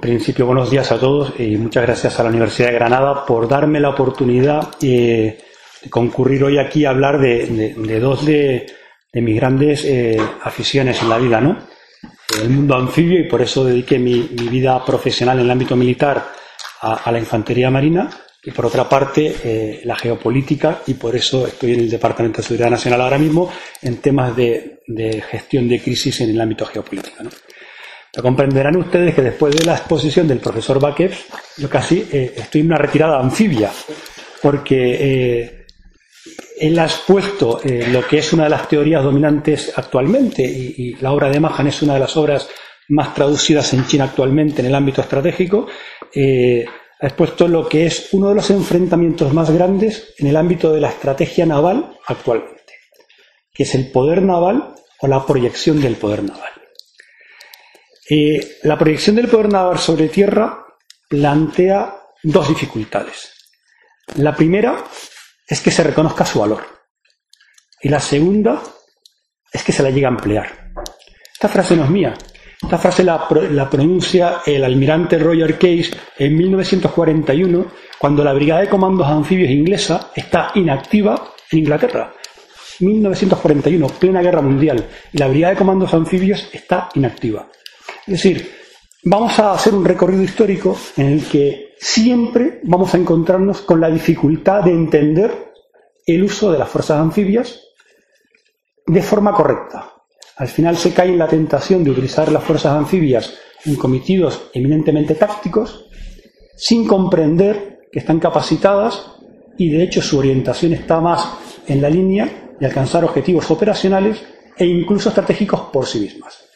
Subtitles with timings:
[0.00, 3.78] Principio, buenos días a todos y muchas gracias a la Universidad de Granada por darme
[3.78, 5.38] la oportunidad eh,
[5.80, 8.66] de concurrir hoy aquí a hablar de, dos de,
[9.12, 11.56] mis grandes eh, aficiones en la vida, ¿no?
[12.42, 16.32] El mundo anfibio y por eso dediqué mi, vida profesional en el ámbito militar
[16.80, 18.10] a, la infantería marina
[18.42, 22.42] y por otra parte eh, la geopolítica y por eso estoy en el Departamento de
[22.42, 23.52] Seguridad Nacional ahora mismo
[23.82, 27.22] en temas de, de gestión de crisis en el ámbito geopolítico.
[27.22, 27.30] ¿no?
[28.18, 31.12] Comprenderán ustedes que después de la exposición del profesor Baquev,
[31.56, 33.70] yo casi eh, estoy en una retirada anfibia,
[34.42, 35.66] porque eh,
[36.58, 41.12] él ha expuesto eh, lo que es una de las teorías dominantes actualmente, y, la
[41.12, 42.48] obra de Mahan es una de las obras
[42.88, 45.68] más traducidas en China actualmente en el ámbito estratégico,
[47.02, 50.80] ha expuesto lo que es uno de los enfrentamientos más grandes en el ámbito de
[50.80, 52.74] la estrategia naval actualmente,
[53.54, 56.59] que es el poder naval o la proyección del poder naval.
[58.12, 60.66] Eh, la proyección del poder naval sobre tierra
[61.08, 63.32] plantea dos dificultades.
[64.16, 64.84] La primera
[65.46, 66.66] es que se reconozca su valor.
[67.80, 68.60] Y la segunda
[69.52, 70.72] es que se la llegue a emplear.
[71.32, 72.14] Esta frase no es mía.
[72.60, 73.28] Esta frase la,
[73.70, 80.50] pronuncia el almirante Roger Case en 1941, cuando la Brigada de Comandos Anfibios inglesa está
[80.56, 82.12] inactiva en Inglaterra.
[82.80, 87.48] 1941, plena guerra mundial, y la Brigada de Comandos Anfibios está inactiva.
[88.06, 88.50] Es decir,
[89.04, 93.90] vamos a hacer un recorrido histórico en el que siempre vamos a encontrarnos con la
[93.90, 95.52] dificultad de entender
[96.06, 97.60] el uso de las fuerzas anfibias
[98.86, 99.94] de forma correcta.
[100.36, 105.14] Al final se cae en la tentación de utilizar las fuerzas anfibias en cometidos eminentemente
[105.14, 105.86] tácticos,
[106.56, 109.06] sin comprender que están capacitadas
[109.58, 111.28] y de hecho su orientación está más
[111.66, 114.22] en la línea de alcanzar objetivos operacionales
[114.56, 116.49] e incluso estratégicos por sí mismas.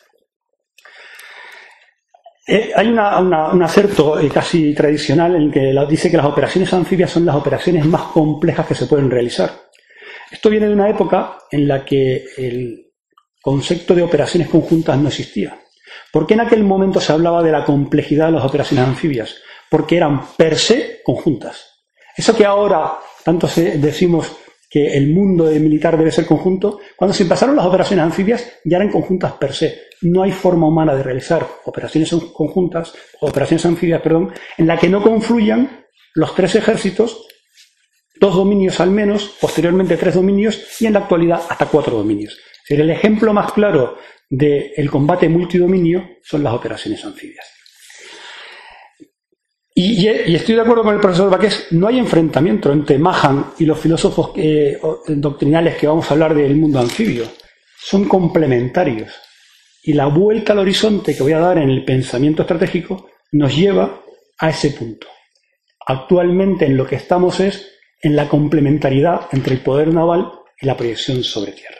[2.46, 7.24] Eh, hay un acerto eh, casi tradicional en que dice que las operaciones anfibias son
[7.24, 9.50] las operaciones más complejas que se pueden realizar.
[10.30, 12.92] Esto viene de una época en la que el
[13.40, 15.58] concepto de operaciones conjuntas no existía.
[16.12, 19.36] ¿Por qué en aquel momento se hablaba de la complejidad de las operaciones anfibias?
[19.70, 21.82] Porque eran per se conjuntas.
[22.16, 24.30] Eso que ahora tanto decimos
[24.74, 28.90] que el mundo militar debe ser conjunto, cuando se empezaron las operaciones anfibias ya eran
[28.90, 29.82] conjuntas per se.
[30.02, 35.00] No hay forma humana de realizar operaciones conjuntas, operaciones anfibias, perdón, en la que no
[35.00, 35.84] confluyan
[36.16, 37.24] los tres ejércitos,
[38.18, 42.36] dos dominios al menos, posteriormente tres dominios y en la actualidad hasta cuatro dominios.
[42.68, 43.96] el ejemplo más claro
[44.28, 47.53] del combate multidominio son las operaciones anfibias.
[49.76, 53.78] Y, estoy de acuerdo con el profesor Baqués, no hay enfrentamiento entre Mahan y los
[53.80, 54.30] filósofos
[55.08, 57.24] doctrinales que vamos a hablar del mundo anfibio.
[57.76, 59.12] Son complementarios.
[59.82, 64.00] Y la vuelta al horizonte que voy a dar en el pensamiento estratégico nos lleva
[64.38, 65.08] a ese punto.
[65.86, 67.68] Actualmente en lo que estamos es
[68.00, 70.30] en la complementariedad entre el poder naval
[70.60, 71.74] y la proyección sobre tierra.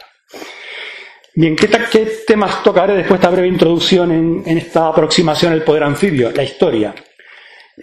[1.36, 1.68] Bien, ¿qué,
[2.26, 6.30] temas tocaré después de esta breve introducción en, en esta aproximación al poder anfibio?
[6.32, 6.94] La historia.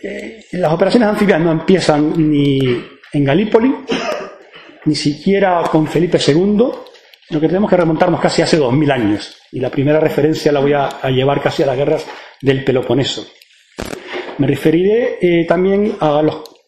[0.01, 2.59] Eh, las operaciones anfibias no empiezan ni
[3.13, 3.73] en Galípoli,
[4.85, 6.65] ni siquiera con Felipe II,
[7.27, 9.37] sino que tenemos que remontarnos casi hace 2.000 años.
[9.51, 12.05] Y la primera referencia la voy a, llevar casi a las guerras
[12.41, 13.27] del Peloponeso.
[14.37, 16.21] Me referiré eh, también a,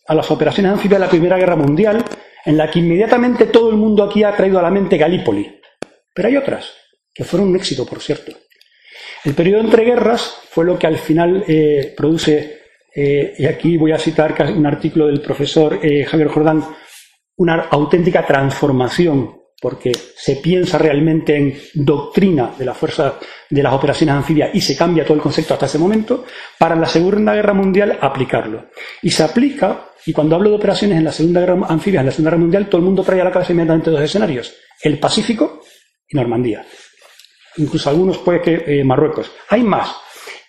[0.07, 2.03] a las operaciones anfibias de la Primera Guerra Mundial,
[2.45, 5.59] en la que inmediatamente todo el mundo aquí ha traído a la mente Galípoli.
[6.13, 6.71] Pero hay otras,
[7.13, 8.31] que fueron un éxito, por cierto.
[9.23, 12.62] El periodo entre guerras fue lo que al final eh, produce
[12.95, 16.63] eh, y aquí voy a citar un artículo del profesor eh, Javier Jordán,
[17.37, 23.17] una auténtica transformación, porque se piensa realmente en doctrina de la fuerza
[23.49, 26.25] de las operaciones anfibias y se cambia todo el concepto hasta ese momento,
[26.59, 28.65] para en la Segunda Guerra Mundial aplicarlo.
[29.01, 32.11] Y se aplica, y cuando hablo de operaciones en la Segunda Guerra anfibias, en la
[32.11, 35.61] Segunda Guerra Mundial, todo el mundo trae a la cabeza inmediatamente dos escenarios, el Pacífico
[36.07, 36.65] y Normandía.
[37.57, 39.31] Incluso algunos puede que eh, Marruecos.
[39.49, 39.95] Hay más,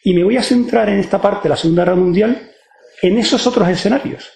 [0.04, 2.51] y me voy a centrar en esta parte de la Segunda Guerra Mundial
[3.01, 4.30] en esos otros escenarios,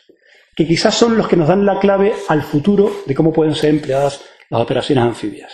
[0.57, 3.71] que quizás son los que nos dan la clave al futuro de cómo pueden ser
[3.71, 5.53] empleadas las operaciones anfibias.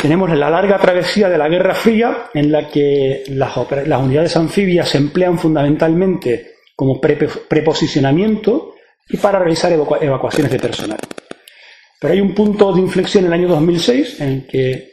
[0.00, 4.98] Tenemos la larga travesía de la Guerra Fría, en la que las, unidades anfibias se
[4.98, 8.74] emplean fundamentalmente como preposicionamiento
[9.08, 10.98] y para realizar evacuaciones de personal.
[11.98, 14.92] Pero hay un punto de inflexión en el año 2006 en el que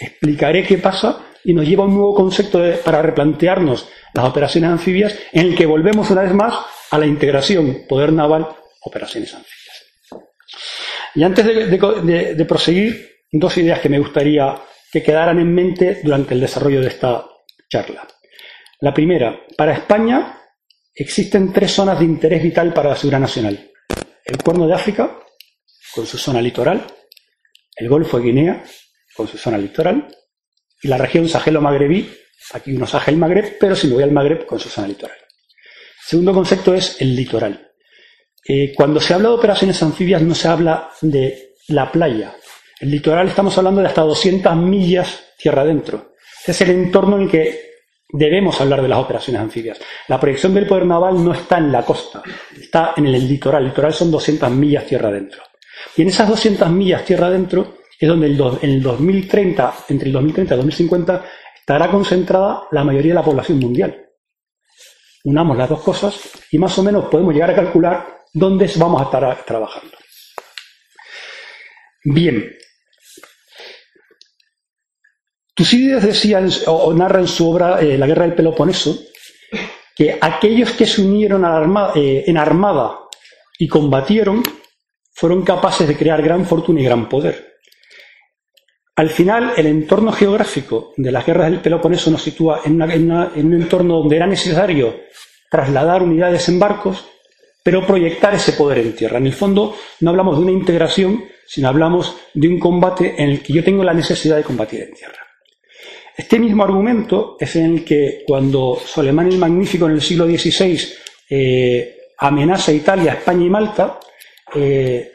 [0.00, 5.16] explicaré qué pasa y nos lleva a un nuevo concepto para replantearnos las operaciones anfibias
[5.30, 6.54] en el que volvemos una vez más
[6.90, 8.48] a la integración poder naval,
[8.82, 10.26] operaciones anfibias.
[11.14, 14.56] Y antes de, proseguir, dos ideas que me gustaría
[14.90, 17.24] que quedaran en mente durante el desarrollo de esta
[17.70, 18.08] charla.
[18.80, 20.40] La primera, para España
[20.92, 23.70] existen tres zonas de interés vital para la seguridad nacional.
[24.24, 25.16] El Cuerno de África,
[25.94, 26.84] con su zona litoral,
[27.76, 28.64] el Golfo de Guinea,
[29.14, 30.08] con su zona litoral,
[30.82, 32.10] y la región Sahelo-Magrebí,
[32.52, 35.16] aquí uno Sahel Magreb, pero si me voy al Magreb, con su zona litoral.
[36.04, 37.72] segundo concepto es el litoral.
[38.48, 42.36] Eh, cuando se habla de operaciones anfibias no se habla de la playa.
[42.78, 46.14] El litoral estamos hablando de hasta 200 millas tierra adentro.
[46.38, 47.66] Este es el entorno en el que
[48.08, 49.80] debemos hablar de las operaciones anfibias.
[50.06, 52.22] La proyección del poder naval no está en la costa,
[52.56, 53.62] está en el litoral.
[53.62, 55.42] El litoral son 200 millas tierra adentro.
[55.96, 60.54] Y en esas 200 millas tierra adentro es donde en el 2030, entre el 2030
[60.54, 61.24] y 2050,
[61.58, 64.06] estará concentrada la mayoría de la población mundial.
[65.24, 66.20] Unamos las dos cosas
[66.50, 69.96] y más o menos podemos llegar a calcular dónde vamos a estar trabajando.
[72.04, 72.52] Bien.
[75.54, 78.96] Tucídides decía o narra en su obra eh, La guerra del Peloponeso
[79.96, 81.44] que aquellos que se unieron
[81.96, 82.98] eh, en armada
[83.58, 84.42] y combatieron
[85.14, 87.55] fueron capaces de crear gran fortuna y gran poder.
[88.96, 93.98] Al final, el entorno geográfico de las guerras del Peloponeso nos sitúa en, un entorno
[93.98, 95.02] donde era necesario
[95.50, 97.06] trasladar unidades en barcos,
[97.62, 99.18] pero proyectar ese poder en tierra.
[99.18, 103.42] En el fondo, no hablamos de una integración, sino hablamos de un combate en el
[103.42, 105.26] que yo tengo la necesidad de combatir en tierra.
[106.16, 110.80] Este mismo argumento es en el que cuando Solemán el Magnífico en el siglo XVI
[111.28, 114.00] eh, amenaza a Italia, España y Malta,
[114.54, 115.12] eh,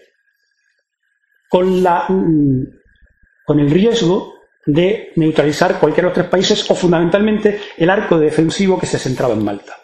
[1.49, 2.05] con la
[3.45, 4.35] con el riesgo
[4.65, 9.33] de neutralizar cualquiera de los tres países o fundamentalmente el arco defensivo que se centraba
[9.33, 9.77] en Malta.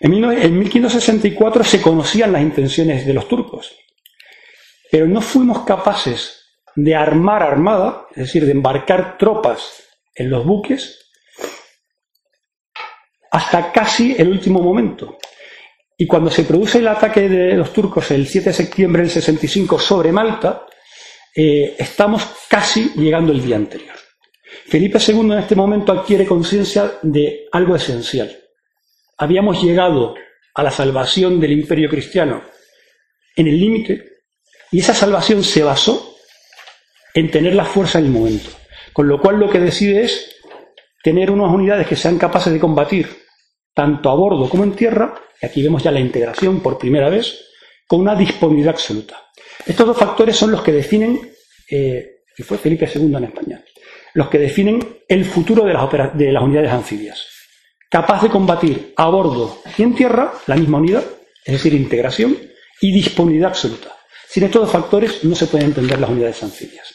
[0.00, 3.74] En 1564 se conocían las intenciones de los turcos,
[4.90, 6.44] pero no fuimos capaces
[6.76, 9.82] de armar armada, es decir, de embarcar tropas
[10.14, 11.10] en los buques,
[13.32, 15.18] hasta casi el último momento.
[15.96, 19.80] Y cuando se produce el ataque de los turcos el 7 de septiembre del 65
[19.80, 20.67] sobre Malta,
[21.34, 23.94] eh, estamos casi llegando el día anterior.
[24.66, 28.36] Felipe II en este momento adquiere conciencia de algo esencial.
[29.16, 30.14] Habíamos llegado
[30.54, 32.42] a la salvación del imperio cristiano
[33.36, 34.04] en el límite
[34.70, 36.16] y esa salvación se basó
[37.14, 38.50] en tener la fuerza en el momento.
[38.92, 40.36] Con lo cual lo que decide es
[41.02, 43.08] tener unas unidades que sean capaces de combatir
[43.74, 47.47] tanto a bordo como en tierra, y aquí vemos ya la integración por primera vez,
[47.88, 49.16] con una disponibilidad absoluta.
[49.66, 51.32] Estos dos factores son los que definen,
[51.68, 53.64] eh, fue Felipe II en España,
[54.14, 57.26] los que definen el futuro de las, de las unidades anfibias.
[57.90, 61.02] Capaz de combatir a bordo y en tierra la misma unidad,
[61.44, 62.36] es decir, integración
[62.80, 63.96] y disponibilidad absoluta.
[64.28, 66.94] Sin estos dos factores no se pueden entender las unidades anfibias.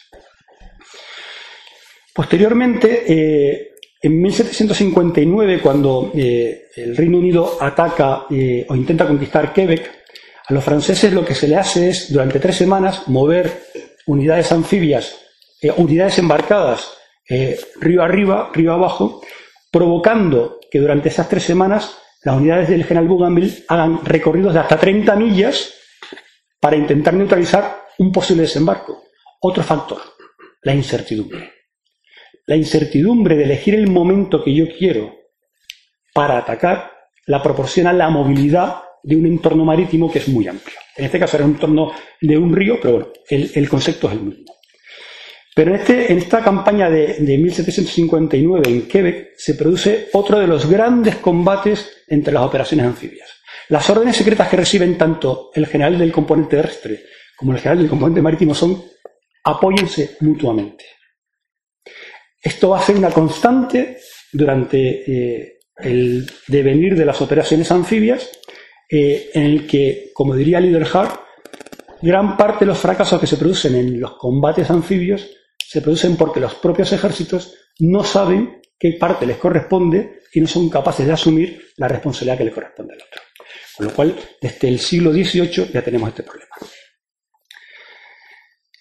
[2.14, 10.03] Posteriormente, eh, en 1759, cuando eh, el Reino Unido ataca o intenta conquistar Quebec,
[10.48, 13.64] a los franceses lo que se le hace es, durante tres semanas, mover
[14.06, 15.16] unidades anfibias,
[15.62, 16.92] eh, unidades embarcadas
[17.30, 19.22] eh, río arriba, río abajo,
[19.72, 24.78] provocando que durante esas tres semanas las unidades del general Bougainville hagan recorridos de hasta
[24.78, 25.74] 30 millas
[26.60, 29.04] para intentar neutralizar un posible desembarco.
[29.42, 30.02] Otro factor,
[30.62, 31.52] la incertidumbre.
[32.46, 35.16] La incertidumbre de elegir el momento que yo quiero
[36.14, 36.92] para atacar
[37.26, 40.78] la proporciona la movilidad de un entorno marítimo que es muy amplio.
[40.96, 41.92] En este caso era un entorno
[42.22, 44.54] de un río, pero bueno, el, concepto es el mismo.
[45.56, 50.70] Pero en, este, en esta campaña de, 1759 en Quebec se produce otro de los
[50.70, 53.30] grandes combates entre las operaciones anfibias.
[53.70, 57.04] Las órdenes secretas que reciben tanto el general del componente terrestre
[57.36, 58.84] como el general del componente marítimo son
[59.44, 60.86] apóyense mutuamente.
[62.42, 63.98] Esto va a ser una constante
[64.32, 68.30] durante eh, el devenir de las operaciones anfibias
[68.90, 70.60] eh, en el que, como diría
[70.94, 71.20] Hart,
[72.02, 76.40] gran parte de los fracasos que se producen en los combates anfibios se producen porque
[76.40, 81.70] los propios ejércitos no saben qué parte les corresponde y no son capaces de asumir
[81.78, 83.22] la responsabilidad que les corresponde al otro.
[83.76, 86.56] Con lo cual, desde el siglo XVIII ya tenemos este problema.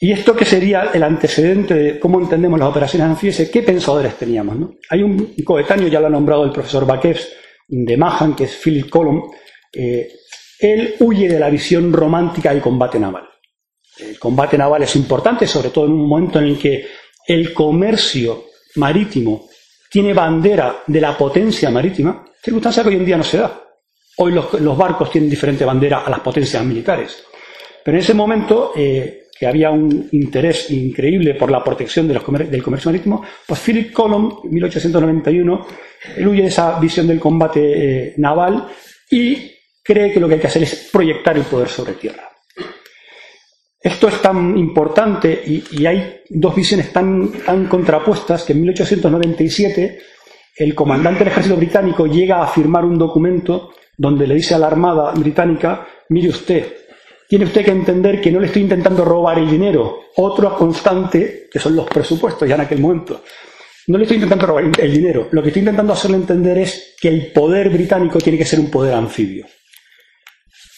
[0.01, 4.77] Y esto que sería el antecedente de cómo entendemos las operaciones anfibias, qué pensadores teníamos.
[4.91, 7.29] Hay un coetáneo, ya lo ha nombrado el profesor Baquets,
[7.69, 9.23] de Mahan, que es Philip Column,
[9.73, 10.13] eh,
[10.59, 13.29] él huye de la visión romántica del combate naval.
[13.99, 16.87] El combate naval es importante, sobre todo en un momento en el que
[17.27, 19.49] el comercio marítimo
[19.91, 23.61] tiene bandera de la potencia marítima, circunstancia que hoy en día no se da.
[24.19, 27.25] Hoy los, barcos tienen diferente bandera a las potencias militares.
[27.85, 32.91] Pero en ese momento, eh, que había un interés increíble por la protección del comercio
[32.91, 35.67] marítimo, pues Philip Colom, en 1891,
[36.27, 37.61] huye de esa visión del combate
[38.07, 38.69] eh, naval
[39.11, 39.51] y
[39.83, 42.29] cree que lo que hay que hacer es proyectar el poder sobre tierra.
[43.81, 49.99] Esto es tan importante y, hay dos visiones tan, tan, contrapuestas que en 1897
[50.57, 54.69] el comandante del ejército británico llega a firmar un documento donde le dice a la
[54.69, 56.73] Armada británica, mire usted,
[57.29, 61.59] tiene usted que entender que no le estoy intentando robar el dinero, otro constante, que
[61.59, 63.23] son los presupuestos ya en aquel momento.
[63.89, 67.09] No le estoy intentando robar el dinero, lo que estoy intentando hacerle entender es que
[67.09, 69.45] el poder británico tiene que ser un poder anfibio.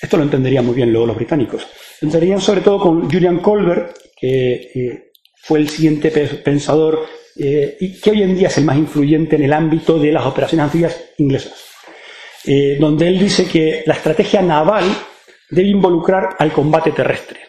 [0.05, 1.63] Esto lo entenderían muy bien luego los británicos.
[2.03, 6.11] Lo entenderían sobre todo con Julian Colbert, que eh, fue el siguiente
[6.45, 10.13] pensador eh, y que hoy en día es el más influyente en el ámbito de
[10.13, 11.55] las operaciones anfibias inglesas,
[12.45, 14.85] eh, donde él dice que la estrategia naval
[15.49, 17.41] debe involucrar al combate terrestre.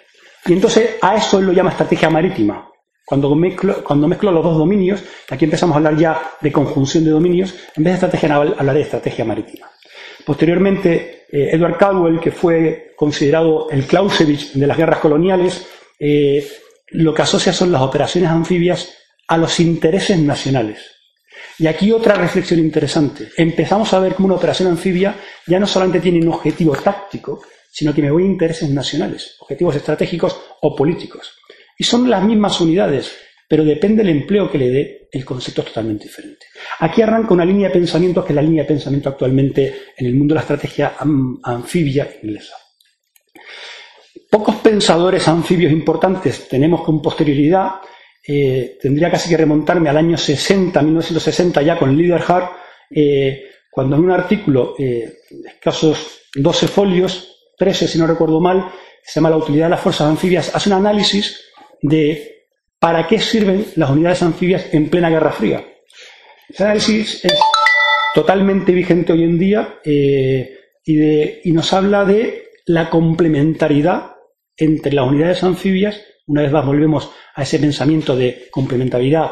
[0.45, 2.69] Y entonces a eso él lo llama estrategia marítima.
[3.05, 7.11] Cuando mezclo, cuando mezclo los dos dominios, aquí empezamos a hablar ya de conjunción de
[7.11, 9.74] dominios, en vez de estrategia naval hablaré de estrategia marítima.
[10.25, 15.67] Posteriormente, eh, Edward Caldwell, que fue considerado el Clausewitz de las guerras coloniales,
[15.99, 16.45] eh,
[16.89, 18.93] lo que asocia son las operaciones anfibias
[19.27, 20.79] a los intereses nacionales.
[21.57, 23.29] Y aquí otra reflexión interesante.
[23.37, 25.15] Empezamos a ver cómo una operación anfibia
[25.47, 27.41] ya no solamente tiene un objetivo táctico,
[27.71, 31.33] sino que me voy a intereses nacionales, objetivos estratégicos o políticos.
[31.77, 33.15] Y son las mismas unidades,
[33.47, 36.47] pero depende del empleo que le dé, el concepto es totalmente diferente.
[36.79, 40.15] Aquí arranca una línea de pensamiento que es la línea de pensamiento actualmente en el
[40.15, 40.95] mundo de la estrategia
[41.43, 42.55] anfibia inglesa.
[44.29, 47.75] Pocos pensadores anfibios importantes tenemos con posterioridad.
[48.27, 52.49] Eh, tendría casi que remontarme al año 60, 1960, ya con Liederhard,
[52.89, 58.71] eh, cuando en un artículo eh, escasos 12 folios, 13 si no recuerdo mal,
[59.03, 61.39] se llama La utilidad de las fuerzas anfibias, hace un análisis
[61.81, 62.34] de
[62.85, 65.65] ¿Para qué sirven las unidades anfibias en plena Guerra Fría?
[66.47, 67.33] Ese análisis es
[68.13, 74.11] totalmente vigente hoy en día eh, y, nos habla de la complementariedad
[74.55, 75.99] entre las unidades anfibias.
[76.27, 79.31] Una vez más volvemos a ese pensamiento de complementariedad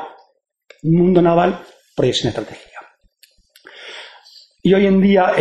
[0.81, 1.59] mundo naval,
[1.95, 2.72] proyección estratégica.
[4.65, 5.33] Y hoy en día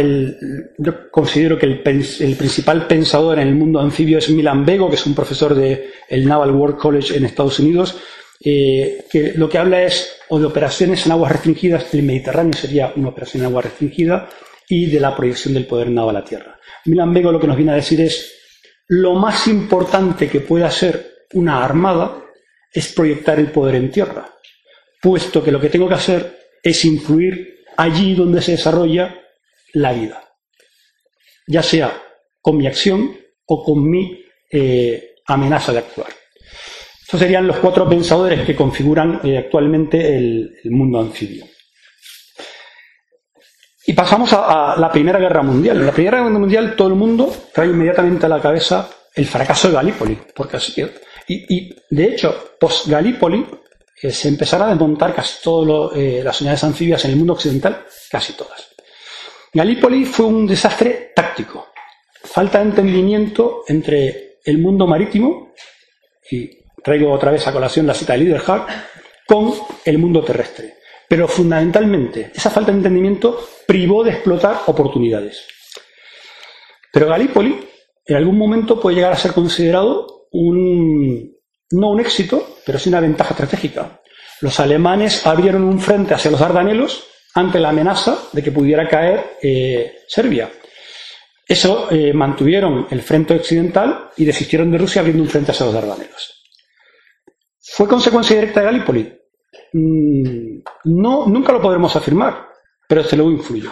[0.78, 5.06] yo considero que el, principal pensador en el mundo anfibio es Milan Bego, que es
[5.06, 7.96] un profesor del Naval War College en Estados Unidos,
[8.44, 12.92] eh, que lo que habla es o de operaciones en aguas restringidas, el Mediterráneo sería
[12.96, 14.28] una operación en agua restringida,
[14.68, 16.58] y de la proyección del poder naval a la tierra.
[16.86, 18.32] Milan Bego lo que nos viene a decir es
[18.88, 22.24] lo más importante que puede hacer una armada
[22.72, 24.28] es proyectar el poder en tierra,
[25.00, 29.14] puesto que lo que tengo que hacer es influir allí donde se desarrolla
[29.74, 30.22] la vida,
[31.48, 32.00] ya sea
[32.40, 36.08] con mi acción o con mi eh, amenaza de actuar.
[37.02, 41.44] Estos serían los cuatro pensadores que configuran eh, actualmente el, mundo anfibio.
[43.84, 45.78] Y pasamos a, la Primera Guerra Mundial.
[45.78, 49.68] En la Primera Guerra Mundial todo el mundo trae inmediatamente a la cabeza el fracaso
[49.68, 50.80] de Galípoli, porque así,
[51.26, 52.86] y, y de hecho, post
[54.02, 57.84] Galípoli, se empezará a desmontar casi todas eh, las unidades anfibias en el mundo occidental,
[58.10, 58.68] casi todas.
[59.52, 61.68] Galípoli fue un desastre táctico.
[62.24, 65.52] Falta de entendimiento entre el mundo marítimo,
[66.30, 66.50] y
[66.82, 68.66] traigo otra vez a colación la cita de Liederhard,
[69.26, 69.54] con
[69.84, 70.78] el mundo terrestre.
[71.08, 75.46] Pero fundamentalmente, esa falta de entendimiento privó de explotar oportunidades.
[76.92, 77.68] Pero Galípoli
[78.06, 81.36] en algún momento puede llegar a ser considerado un,
[81.70, 84.00] no un éxito, pero sí una ventaja estratégica.
[84.40, 87.04] Los alemanes abrieron un frente hacia los Dardanelos
[87.34, 90.50] ante la amenaza de que pudiera caer eh, Serbia.
[91.46, 95.74] Eso eh, mantuvieron el frente occidental y desistieron de Rusia abriendo un frente hacia los
[95.74, 96.42] Dardanelos.
[97.60, 99.18] ¿Fue consecuencia directa de Galípoli?
[99.72, 102.48] Mm, no, nunca lo podremos afirmar,
[102.88, 103.70] pero desde luego influyó.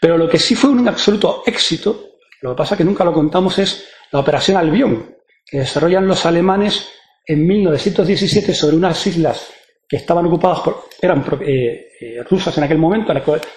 [0.00, 3.58] Pero lo que sí fue un absoluto éxito, lo que pasa que nunca lo contamos,
[3.58, 6.88] es la operación Albión, que desarrollan los alemanes
[7.26, 9.48] en 1917 sobre unas islas
[9.88, 13.12] que estaban ocupadas por, eran eh, eh, rusas en aquel momento,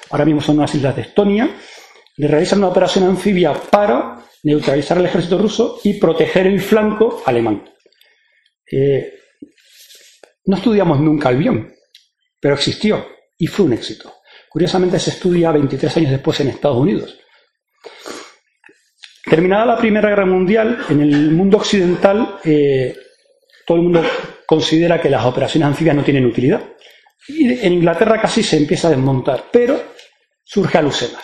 [0.10, 1.50] ahora mismo son unas islas de Estonia,
[2.18, 7.64] le realizan una operación anfibia para neutralizar al ejército ruso y proteger el flanco alemán.
[8.72, 9.14] Eh,
[10.46, 11.74] no estudiamos nunca el avión,
[12.40, 13.06] pero existió
[13.38, 14.14] y fue un éxito.
[14.50, 17.18] Curiosamente se estudia 23 años después en Estados Unidos.
[19.24, 22.40] Terminada la Primera Guerra Mundial, en el mundo occidental
[23.66, 24.04] todo el mundo
[24.46, 26.62] considera que las operaciones anfibias no tienen utilidad.
[27.28, 29.82] Y en Inglaterra casi se empieza a desmontar, pero
[30.44, 31.24] surge Alucemas.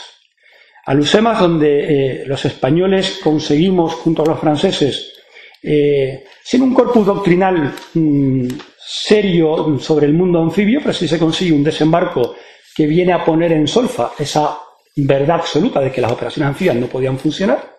[0.86, 5.14] Alucemas donde eh, los españoles conseguimos, junto a los franceses,
[5.62, 11.54] eh, sin un corpus doctrinal mm, serio sobre el mundo anfibio, pero sí se consigue
[11.54, 12.36] un desembarco
[12.76, 14.58] que viene a poner en solfa esa
[14.96, 17.71] verdad absoluta de que las operaciones anfibias no podían funcionar.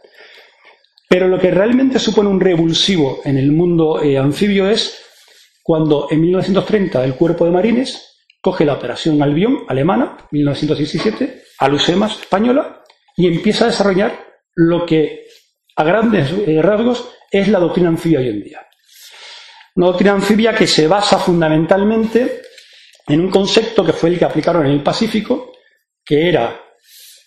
[1.12, 4.99] Pero lo que realmente supone un revulsivo en el mundo eh, anfibio es
[5.62, 12.83] cuando en 1930 el cuerpo de marines coge la operación Albión alemana, 1917, Alusemas española,
[13.14, 15.26] y empieza a desarrollar lo que
[15.76, 18.66] a grandes eh, rasgos es la doctrina anfibia hoy en día.
[19.76, 22.40] Una doctrina anfibia que se basa fundamentalmente
[23.07, 25.52] en un concepto que fue el que aplicaron en el Pacífico,
[26.02, 26.59] que era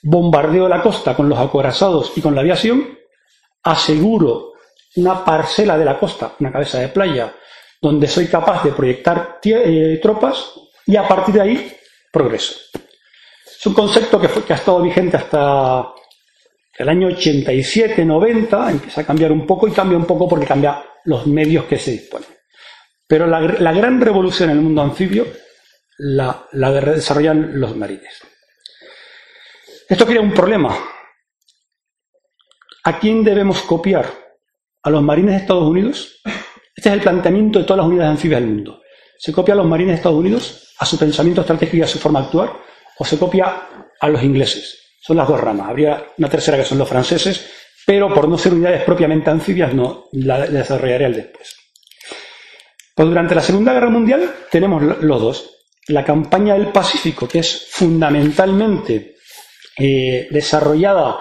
[0.02, 2.96] bombardeo de la costa con los acorazados y con la aviación,
[3.66, 4.54] aseguro
[4.96, 7.34] una parcela de la costa, una cabeza de playa,
[7.82, 10.54] donde soy capaz de proyectar eh, tropas
[10.86, 11.72] y a partir de ahí
[12.12, 12.56] progreso.
[12.74, 15.92] Es un concepto que, que ha estado vigente hasta
[16.78, 21.26] el año 87-90, empieza a cambiar un poco y cambia un poco porque cambia los
[21.28, 22.30] medios que se disponen.
[23.08, 25.28] Pero la, gran revolución en el mundo anfibio
[25.98, 28.22] la, la desarrollan los marines.
[29.88, 30.76] Esto crea un problema.
[32.88, 34.06] ¿A quién debemos copiar?
[34.84, 36.22] ¿A los marines de Estados Unidos?
[36.76, 38.82] Este es el planteamiento de todas las unidades anfibias del mundo.
[39.18, 41.98] ¿Se copia a los marines de Estados Unidos, a su pensamiento estratégico y a su
[41.98, 42.54] forma de actuar?
[43.00, 44.78] ¿O se copia a los ingleses?
[45.02, 45.68] Son las dos ramas.
[45.68, 47.50] Habría una tercera que son los franceses,
[47.88, 51.56] pero por no ser unidades propiamente anfibias, no la desarrollaré al después.
[52.94, 55.58] Pues durante la Segunda Guerra Mundial tenemos los dos.
[55.88, 59.16] La campaña del Pacífico, que es fundamentalmente
[59.76, 61.18] eh, desarrollada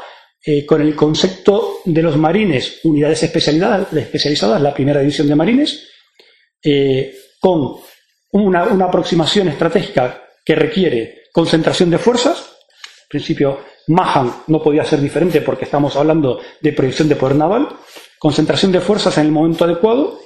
[0.46, 5.88] eh, con el concepto de los marines, unidades especializadas, la primera división de marines,
[6.62, 7.76] eh, con
[8.32, 12.38] una, aproximación estratégica que requiere concentración de fuerzas.
[13.04, 17.68] En principio, Mahan no podía ser diferente porque estamos hablando de proyección de poder naval,
[18.18, 20.20] concentración de fuerzas en el momento adecuado,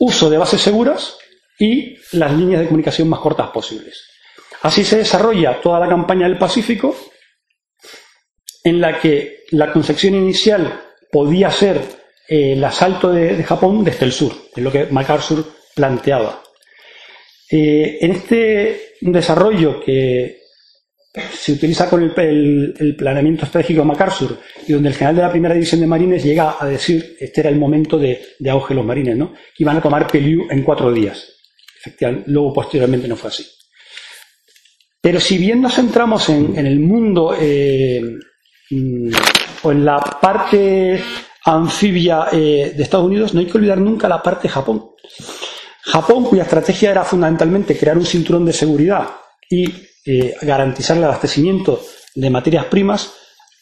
[0.00, 1.16] uso de bases seguras
[1.60, 4.02] y las líneas de comunicación más cortas posibles.
[4.62, 6.96] Así se desarrolla toda la campaña del Pacífico,
[8.64, 11.78] en la que la concepción inicial podía ser
[12.28, 15.44] eh, el asalto de, Japón desde el sur, es lo que MacArthur
[15.74, 16.42] planteaba.
[17.50, 20.42] Eh, en este desarrollo que
[21.14, 25.54] se utiliza con el, planeamiento estratégico de MacArthur y donde el general de la primera
[25.54, 29.16] división de marines llega a decir este era el momento de, auge de los marines,
[29.16, 29.34] ¿no?
[29.58, 31.28] Iban a tomar Pelliu en cuatro días.
[31.78, 33.44] Efectivamente, luego posteriormente no fue así.
[35.02, 38.00] Pero si bien nos centramos en, el mundo eh,
[38.72, 41.02] en la parte
[41.44, 44.90] anfibia eh, de Estados Unidos, no hay que olvidar nunca la parte de Japón.
[45.84, 49.08] Japón, cuya estrategia era fundamentalmente crear un cinturón de seguridad
[49.50, 49.68] y
[50.06, 51.82] eh, garantizar el abastecimiento
[52.14, 53.12] de materias primas,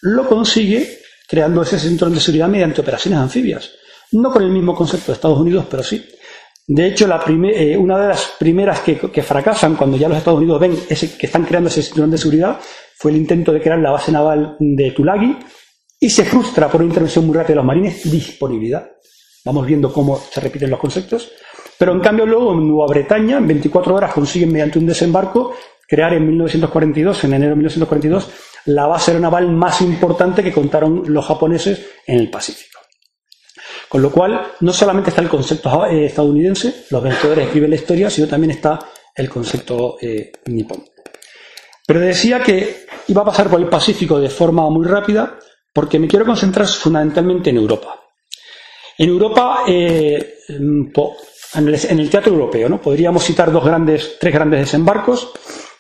[0.02, 3.70] lo consigue creando ese cinturón de seguridad mediante operaciones anfibias.
[4.12, 6.04] No con el mismo concepto de Estados Unidos, pero sí.
[6.66, 10.60] De hecho, la eh, una de las primeras que, fracasan cuando ya los Estados Unidos
[10.60, 12.60] ven ese, que están creando ese cinturón de seguridad
[13.00, 15.34] fue el intento de crear la base naval de Tulagi
[15.98, 18.90] y se frustra por una intervención muy rápida de los marines, disponibilidad.
[19.42, 21.32] Vamos viendo cómo se repiten los conceptos.
[21.78, 25.54] Pero en cambio luego en Nueva Bretaña, en 24 horas, consiguen mediante un desembarco
[25.88, 28.30] crear en 1942, en enero de 1942,
[28.66, 32.80] la base aeronaval más importante que contaron los japoneses en el Pacífico.
[33.88, 38.10] Con lo cual, no solamente está el concepto eh, estadounidense, los vencedores escriben la historia,
[38.10, 38.78] sino también está
[39.16, 40.84] el concepto eh, nipón.
[41.86, 45.36] Pero decía que iba a pasar por el Pacífico de forma muy rápida,
[45.72, 48.00] porque me quiero concentrar fundamentalmente en Europa.
[48.96, 50.92] En Europa, eh, en,
[51.98, 52.80] el, teatro europeo, ¿no?
[52.80, 55.32] podríamos citar dos grandes, tres grandes desembarcos.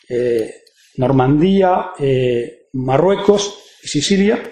[0.08, 0.62] Eh,
[0.96, 4.42] Normandía, eh, Marruecos y Sicilia,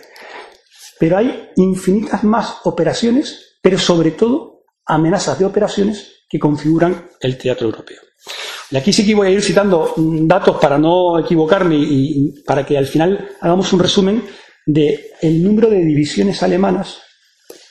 [1.00, 7.66] pero hay infinitas más operaciones, pero sobre todo amenazas de operaciones que configuran el teatro
[7.66, 8.00] europeo.
[8.70, 12.76] Y aquí sí que voy a ir citando datos para no equivocarme y, para que
[12.76, 14.22] al final hagamos un resumen
[14.66, 17.00] de el número de divisiones alemanas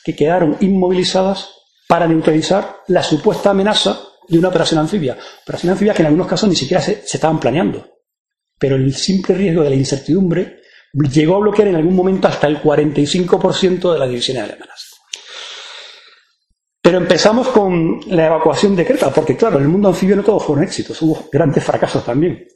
[0.04, 1.50] que quedaron inmovilizadas
[1.86, 5.16] para neutralizar la supuesta amenaza de una operación anfibia.
[5.42, 7.86] Operación anfibia que en algunos casos ni siquiera se, estaban planeando.
[8.58, 10.58] Pero el simple riesgo de la incertidumbre
[10.92, 14.87] llegó a bloquear en algún momento hasta el 45% de las divisiones alemanas.
[16.88, 20.42] Pero empezamos con la evacuación de Creta, porque claro, en el mundo anfibio no todos
[20.42, 22.48] fueron éxitos, hubo grandes fracasos también.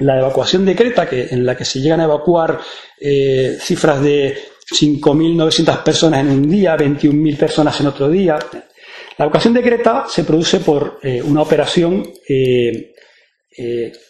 [0.00, 2.60] La evacuación de Creta, que, en la que se llegan a evacuar
[3.00, 4.36] eh, cifras de
[4.70, 10.24] 5.900 personas en un día, 21.000 personas en otro día, la evacuación de Creta se
[10.24, 12.92] produce por eh, una operación eh,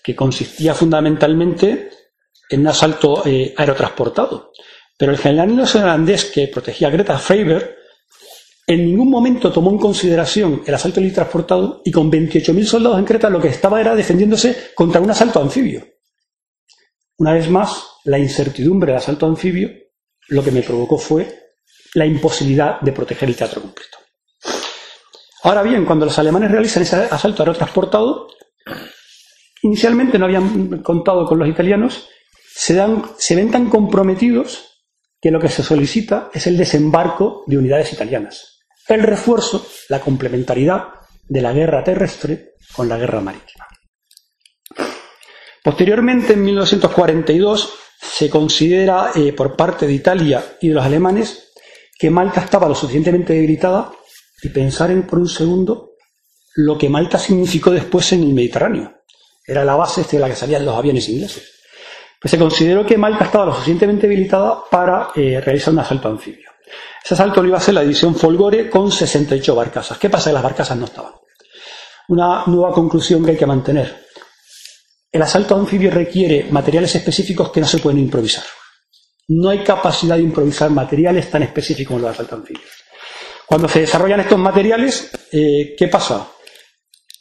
[0.02, 1.88] que consistía fundamentalmente
[2.50, 3.22] en un asalto
[3.56, 4.50] aerotransportado.
[4.98, 7.81] Pero el general neozelandés que protegía a Greta, Faber,
[8.72, 13.28] en ningún momento tomó en consideración el asalto transportado y con 28.000 soldados en Creta
[13.28, 15.84] lo que estaba era defendiéndose contra un asalto anfibio.
[17.18, 19.70] Una vez más, la incertidumbre del asalto anfibio
[20.28, 21.56] lo que me provocó fue
[21.94, 23.98] la imposibilidad de proteger el teatro completo.
[25.44, 28.28] Ahora bien, cuando los alemanes realizan ese asalto transportado,
[29.62, 32.08] inicialmente no habían contado con los italianos,
[32.54, 32.80] se,
[33.18, 34.72] se ven tan comprometidos
[35.20, 38.51] que lo que se solicita es el desembarco de unidades italianas,
[38.88, 40.88] el refuerzo, la complementariedad
[41.28, 43.66] de la guerra terrestre con la guerra marítima.
[45.62, 51.52] Posteriormente, en 1942, se considera eh, por parte de Italia y de los alemanes
[51.96, 53.92] que Malta estaba lo suficientemente debilitada
[54.42, 55.92] y pensar en por un segundo
[56.56, 58.92] lo que Malta significó después en el Mediterráneo.
[59.46, 61.50] Era la base de la que salían los aviones ingleses.
[62.20, 66.51] Pues se consideró que Malta estaba lo suficientemente debilitada para eh, realizar un asalto anfibio.
[67.04, 69.98] Ese asalto lo iba a hacer la división Folgore con 68 barcazas.
[69.98, 70.30] ¿Qué pasa?
[70.30, 71.12] Que las barcazas no estaban.
[72.08, 74.06] Una nueva conclusión que hay que mantener.
[75.10, 78.44] El asalto anfibio requiere materiales específicos que no se pueden improvisar.
[79.28, 82.70] No hay capacidad de improvisar materiales tan específicos como los asaltos anfibios.
[83.46, 86.28] Cuando se desarrollan estos materiales, eh, ¿qué pasa?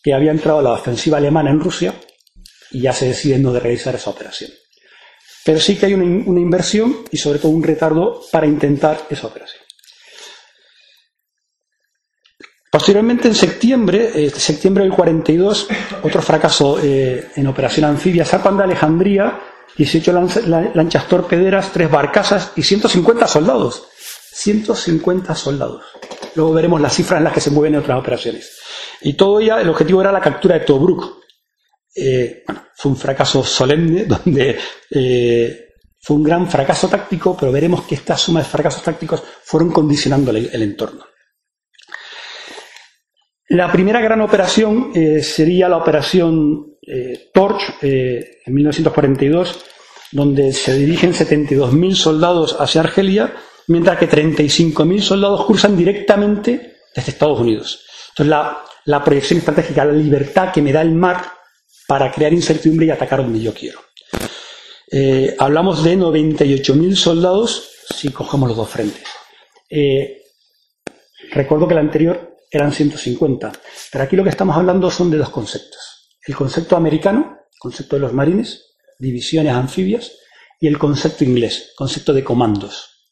[0.02, 1.94] Que había entrado la ofensiva alemana en Rusia
[2.72, 4.52] y ya se decide no de realizar esa operación.
[5.44, 9.62] Pero sí que hay una, inversión y sobre todo un retardo para intentar esa operación.
[12.72, 15.68] Posteriormente, en septiembre, eh, septiembre del 42,
[16.04, 19.40] otro fracaso eh, en operación anfibia, zarpan de Alejandría,
[19.78, 20.14] 18
[20.74, 23.88] lanchas torpederas, 3 barcazas y 150 soldados.
[24.34, 25.84] 150 soldados.
[26.36, 28.58] Luego veremos las cifras en las que se mueven en otras operaciones.
[29.02, 31.21] Y todo ya, el objetivo era la captura de Tobruk.
[31.96, 34.58] Eh, bueno, fue un fracaso solemne, donde
[36.00, 40.32] fue un gran fracaso táctico, pero veremos que esta suma de fracasos tácticos fueron condicionando
[40.32, 41.06] el entorno.
[43.54, 49.60] La primera gran operación eh, sería la operación eh, Torch eh, en 1942,
[50.14, 53.34] donde se dirigen 72.000 soldados hacia Argelia,
[53.68, 57.84] mientras que 35.000 soldados cruzan directamente desde Estados Unidos.
[58.12, 61.22] Entonces, la, la proyección estratégica, la libertad que me da el mar
[61.92, 63.82] para crear incertidumbre y atacar donde yo quiero.
[65.40, 69.04] hablamos de 98.000 soldados si cogemos los dos frentes.
[71.32, 73.52] recuerdo que el anterior eran 150.
[73.92, 76.16] Pero aquí lo que estamos hablando son de dos conceptos.
[76.26, 80.14] El concepto americano, concepto de los marines, divisiones anfibias,
[80.62, 83.10] y el concepto inglés, concepto de comandos.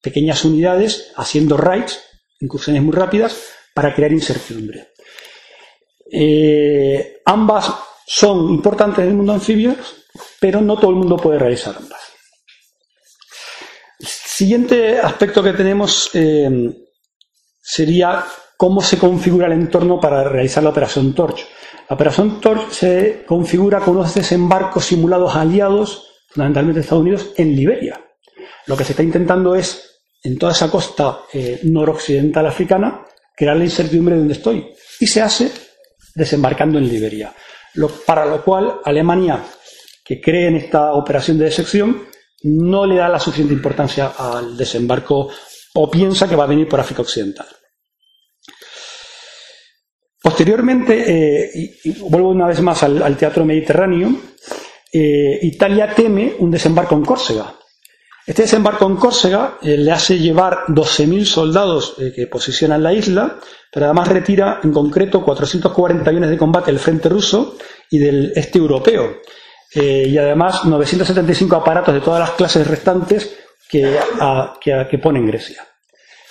[0.00, 2.00] Pequeñas unidades haciendo raids,
[2.40, 3.36] incursiones muy rápidas,
[3.74, 4.88] para crear incertidumbre.
[6.10, 9.74] Eh, ambas son importantes en el mundo anfibio,
[10.38, 12.00] pero no todo el mundo puede realizar ambas.
[13.98, 16.74] siguiente aspecto que tenemos eh,
[17.58, 18.22] sería
[18.58, 21.46] cómo se configura el entorno para realizar la operación Torch.
[21.88, 27.98] La operación Torch se configura con unos desembarcos simulados aliados, fundamentalmente Estados Unidos, en Liberia.
[28.66, 33.64] Lo que se está intentando es, en toda esa costa eh, noroccidental africana, crear la
[33.64, 34.70] incertidumbre de donde estoy.
[35.00, 35.50] Y se hace
[36.14, 37.34] desembarcando en Liberia.
[38.06, 39.44] Para lo cual Alemania,
[40.04, 42.08] que cree en esta operación de sección,
[42.44, 45.30] no le da la suficiente importancia al desembarco
[45.74, 47.46] o piensa que va a venir por África Occidental.
[50.22, 51.50] Posteriormente, eh,
[51.84, 54.14] y, vuelvo una vez más al, teatro mediterráneo,
[54.92, 57.56] eh, Italia teme un desembarco en Córcega.
[58.26, 63.38] Este desembarco en Córcega eh, le hace llevar 12.000 soldados que posicionan la isla,
[63.70, 67.56] pero además retira en concreto 440 aviones de combate del frente ruso
[67.90, 69.20] y del este europeo,
[69.74, 73.34] y además 975 aparatos de todas las clases restantes
[73.68, 73.98] que,
[74.90, 75.66] que pone en Grecia.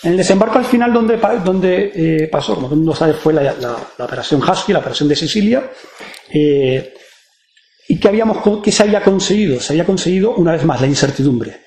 [0.03, 3.33] En el desembarco al final, donde, donde eh, pasó, como todo el mundo sabe, fue
[3.33, 3.53] la,
[3.99, 5.69] operación Husky, la operación de Sicilia.
[6.33, 6.93] Eh,
[7.87, 9.59] ¿Y qué, habíamos, qué se había conseguido?
[9.59, 11.61] Se había conseguido, una vez más, la incertidumbre.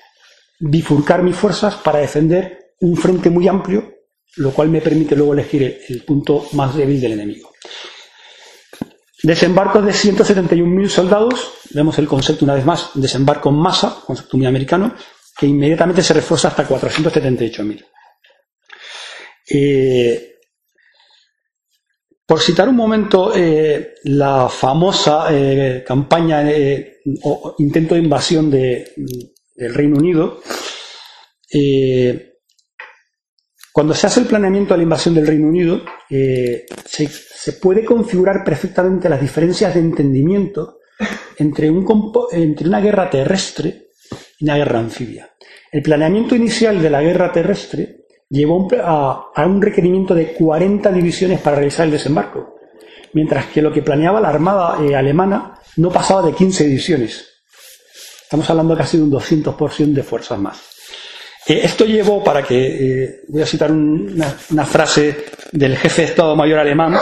[0.59, 3.93] Bifurcar mis fuerzas para defender un frente muy amplio,
[4.37, 7.51] lo cual me permite luego elegir el, punto más débil del enemigo.
[9.23, 14.45] Desembarco de 171.000 soldados, vemos el concepto una vez más, desembarco en masa, concepto muy
[14.45, 14.95] americano,
[15.37, 17.85] que inmediatamente se refuerza hasta 478.000.
[19.47, 20.35] Eh,
[22.25, 26.43] por citar un momento eh, la famosa eh, campaña
[27.23, 28.49] o intento de invasión
[29.55, 30.41] del Reino Unido,
[33.71, 38.43] cuando se hace el planeamiento de la invasión del Reino Unido, se, se, puede configurar
[38.43, 40.79] perfectamente las diferencias de entendimiento
[41.37, 41.85] entre, un,
[42.31, 43.89] entre una guerra terrestre
[44.39, 45.29] y una guerra anfibia.
[45.71, 51.57] El planeamiento inicial de la guerra terrestre llevó a, un requerimiento de 40 divisiones para
[51.57, 52.55] realizar el desembarco,
[53.13, 57.34] mientras que lo que planeaba la Armada eh, alemana no pasaba de 15 divisiones.
[58.25, 60.57] Estamos hablando casi de un 200% de fuerzas más.
[61.45, 66.35] Eh, esto llevó para que, eh, voy a citar una, frase del jefe de Estado
[66.35, 66.97] Mayor alemán,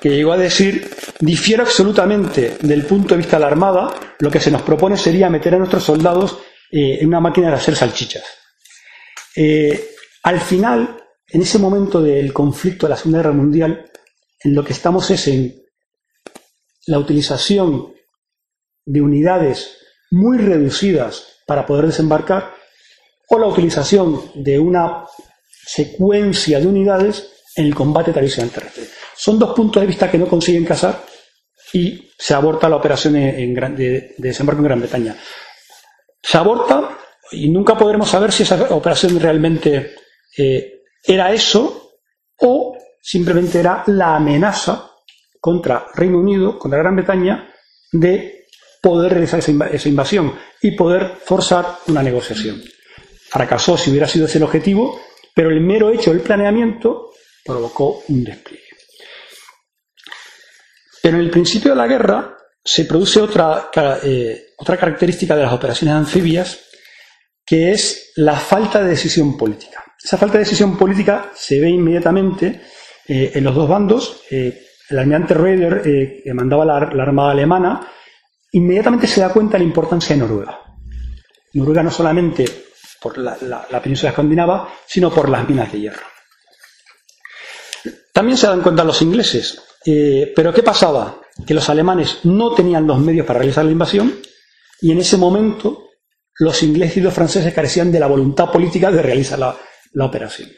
[0.00, 0.88] que llegó a decir,
[1.18, 5.28] difiero absolutamente del punto de vista de la Armada, lo que se nos propone sería
[5.28, 6.38] meter a nuestros soldados
[6.70, 8.22] en una máquina de hacer salchichas.
[10.22, 13.90] Al final, en ese momento del conflicto de la Segunda Guerra Mundial,
[14.44, 15.60] en lo que estamos es en
[16.86, 17.94] la utilización
[18.84, 19.78] de unidades
[20.10, 22.54] muy reducidas para poder desembarcar
[23.28, 25.04] o la utilización de una
[25.66, 28.84] secuencia de unidades en el combate tradicional terrestre.
[29.16, 31.04] Son dos puntos de vista que no consiguen casar
[31.72, 35.16] y se aborta la operación de, desembarco en Gran Bretaña.
[36.22, 36.98] Se aborta
[37.32, 39.94] y nunca podremos saber si esa operación realmente
[40.36, 41.98] eh, era eso
[42.40, 44.90] o simplemente era la amenaza
[45.40, 47.50] contra Reino Unido, contra Gran Bretaña,
[47.92, 48.37] de
[48.88, 52.62] poder realizar esa, invasión y poder forzar una negociación.
[53.28, 55.00] Fracasó si hubiera sido ese el objetivo,
[55.34, 57.10] pero el mero hecho del planeamiento
[57.44, 58.64] provocó un despliegue.
[61.02, 63.70] Pero en el principio de la guerra se produce otra,
[64.02, 66.60] eh, otra característica de las operaciones anfibias,
[67.44, 69.84] que es la falta de decisión política.
[70.02, 72.62] Esa falta de decisión política se ve inmediatamente
[73.06, 74.22] eh, en los dos bandos.
[74.30, 77.86] Eh, el almirante eh, que mandaba la, Armada Alemana,
[78.52, 80.60] inmediatamente se da cuenta de la importancia de Noruega.
[81.54, 82.44] Noruega no solamente
[83.00, 83.36] por la,
[83.82, 86.06] península escandinava, sino por las minas de hierro.
[88.12, 89.62] También se dan cuenta los ingleses.
[90.34, 91.20] pero ¿qué pasaba?
[91.46, 94.20] Que los alemanes no tenían los medios para realizar la invasión
[94.80, 95.84] y en ese momento
[96.40, 99.56] los ingleses y los franceses carecían de la voluntad política de realizar la,
[99.92, 100.50] la operación.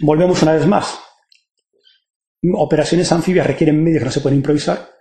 [0.00, 0.98] Volvemos una vez más.
[2.54, 4.95] Operaciones anfibias requieren medios que no se pueden improvisar,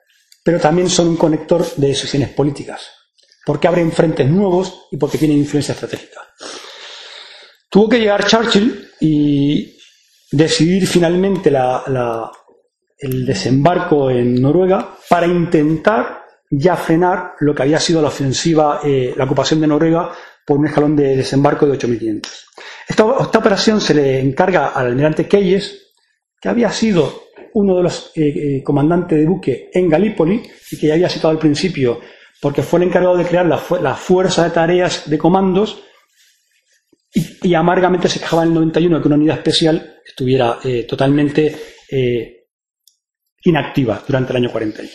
[0.46, 2.88] pero también son un conector de decisiones políticas,
[3.44, 6.22] porque abren frentes nuevos y porque tienen influencia estratégica.
[7.68, 9.76] Tuvo que llegar Churchill y
[10.32, 11.52] decidir finalmente
[13.00, 19.16] el desembarco en Noruega para intentar ya frenar lo que había sido la ofensiva, eh,
[19.18, 20.12] la ocupación de Noruega
[20.46, 22.30] por un escalón de desembarco de 8.500.
[22.88, 25.88] Esta, operación se le encarga al almirante Keyes,
[26.40, 27.25] que había sido
[27.56, 31.30] uno de los eh, eh, comandantes de buque en Galípoli y que ya había citado
[31.30, 32.02] al principio,
[32.42, 35.82] porque fue el encargado de crear la, fuerza de tareas de comandos
[37.14, 41.56] y, amargamente se quejaba en el 91 de que una unidad especial estuviera eh, totalmente
[43.46, 44.92] inactiva durante el año 41.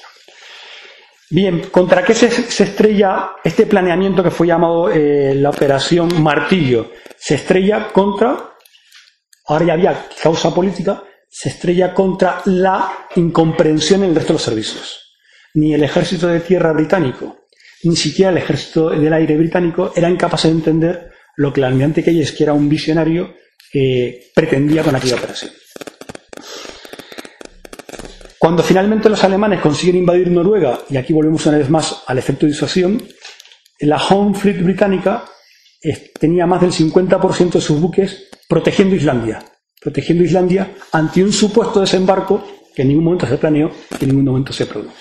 [1.30, 2.26] Bien, ¿contra qué se,
[2.62, 6.90] estrella este planeamiento que fue llamado la Operación Martillo?
[7.16, 8.52] Se estrella contra,
[9.46, 14.42] ahora ya había causa política, se estrella contra la incomprensión en el resto de los
[14.42, 15.16] servicios.
[15.54, 17.46] Ni el ejército de tierra británico,
[17.84, 22.02] ni siquiera el ejército del aire británico eran capaces de entender lo que el almirante
[22.02, 23.34] Keyes, que era un visionario,
[23.72, 25.52] eh, pretendía con aquella operación.
[28.38, 32.46] Cuando finalmente los alemanes consiguen invadir Noruega, y aquí volvemos una vez más al efecto
[32.46, 33.02] de disuasión,
[33.80, 35.24] la Home Fleet británica
[36.18, 39.44] tenía más del 50% de sus buques protegiendo Islandia,
[39.80, 44.26] protegiendo Islandia ante un supuesto desembarco que en ningún momento se planeó, que en ningún
[44.26, 44.94] momento se produjo.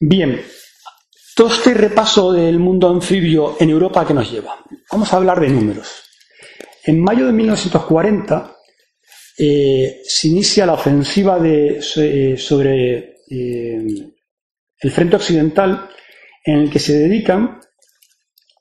[0.00, 0.42] Bien,
[1.34, 4.62] todo este repaso del mundo anfibio en Europa que nos lleva.
[4.90, 6.02] Vamos a hablar de números.
[6.84, 8.56] En mayo de 1940,
[9.38, 11.80] eh, se inicia la ofensiva de,
[12.36, 13.82] sobre eh,
[14.78, 15.88] el frente occidental
[16.44, 17.60] en el que se dedican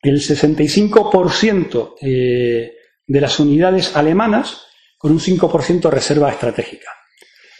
[0.02, 1.96] el 65%
[3.06, 4.66] de las unidades alemanas
[4.98, 6.90] con un 5% de reserva estratégica.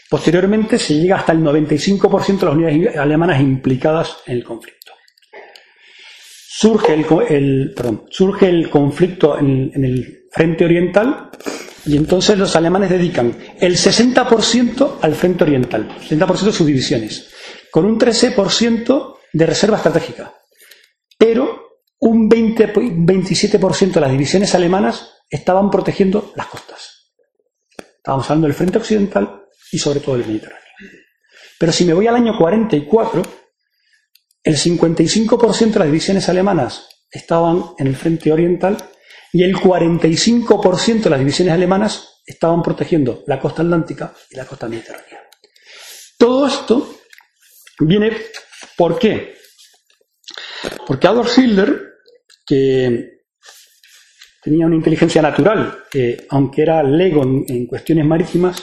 [0.08, 4.92] Posteriormente se llega hasta el 95% de las unidades alemanas implicadas en el conflicto.
[6.56, 7.74] Surge el,
[8.10, 11.30] surge el conflicto en, en el frente oriental
[11.86, 17.30] y entonces los alemanes dedican el 60% al frente oriental, 60% de sus divisiones,
[17.70, 20.32] con un 13% de reserva estratégica.
[21.18, 27.12] Pero un 20, 27% de las divisiones alemanas estaban protegiendo las costas.
[27.76, 30.62] Estábamos hablando del frente occidental y sobre todo del Mediterráneo.
[31.58, 33.22] Pero si me voy al año 44,
[34.44, 38.76] el 55% de las divisiones alemanas estaban en el frente oriental
[39.32, 44.68] y el 45% de las divisiones alemanas estaban protegiendo la costa atlántica y la costa
[44.68, 45.28] mediterránea.
[46.16, 46.96] Todo esto
[47.80, 48.16] viene,
[48.76, 49.34] ¿por qué?
[50.86, 51.82] Porque Adolf Hitler,
[52.46, 53.13] que
[54.44, 58.62] tenía una inteligencia natural, que aunque era lego en, cuestiones marítimas,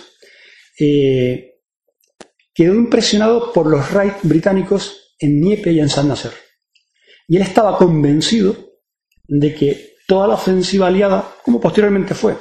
[0.79, 1.55] eh,
[2.53, 6.33] quedó impresionado por los raids británicos en Niepe y en San Nasser.
[7.27, 8.55] Y él estaba convencido
[9.27, 12.35] de que toda la ofensiva aliada, como posteriormente fue,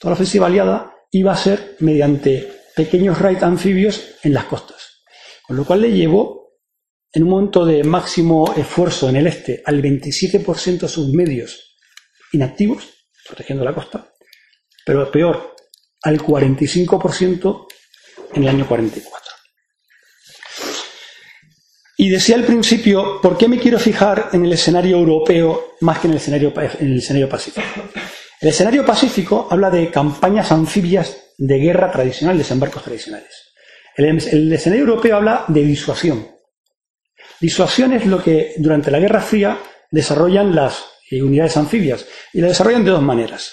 [0.00, 5.02] toda la ofensiva aliada iba a ser mediante pequeños raids anfibios en las costas.
[5.46, 6.46] Con lo cual le llevó,
[7.12, 11.65] en un momento de máximo esfuerzo en el este, al 27% de sus medios
[12.36, 12.84] inactivos,
[13.26, 14.12] protegiendo la costa,
[14.84, 15.54] pero peor,
[16.02, 17.66] al 45%
[18.34, 19.16] en el año 44.
[21.98, 26.06] Y decía al principio, ¿por qué me quiero fijar en el escenario europeo más que
[26.06, 27.66] en el escenario, en el escenario pacífico?
[28.40, 33.46] El escenario pacífico habla de campañas anfibias de guerra tradicional, desembarcos tradicionales.
[33.96, 36.28] El, escenario europeo habla de disuasión.
[37.40, 39.58] Disuasión es lo que durante la Guerra Fría
[39.90, 43.52] desarrollan las eh, unidades anfibias y lo desarrollan de dos maneras.